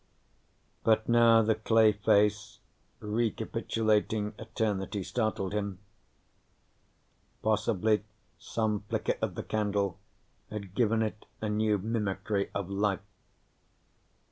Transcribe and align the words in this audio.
But 0.83 1.07
now 1.07 1.43
the 1.43 1.53
clay 1.53 1.91
face, 1.91 2.57
recapitulating 3.01 4.33
eternity, 4.39 5.03
startled 5.03 5.53
him. 5.53 5.77
Possibly 7.43 8.03
some 8.39 8.79
flicker 8.89 9.13
of 9.21 9.35
the 9.35 9.43
candle 9.43 9.99
had 10.49 10.73
given 10.73 11.03
it 11.03 11.27
a 11.39 11.49
new 11.49 11.77
mimicry 11.77 12.49
of 12.55 12.67
life. 12.67 13.01